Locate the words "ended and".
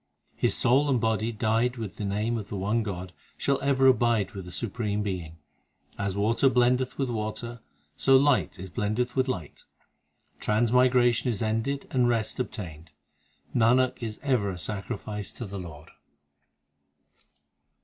11.43-12.09